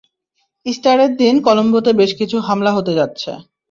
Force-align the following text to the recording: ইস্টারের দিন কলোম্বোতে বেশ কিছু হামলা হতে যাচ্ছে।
ইস্টারের 0.65 1.11
দিন 1.15 1.35
কলোম্বোতে 1.47 1.91
বেশ 1.93 2.11
কিছু 2.19 2.37
হামলা 2.47 2.71
হতে 2.73 2.91
যাচ্ছে। 2.99 3.31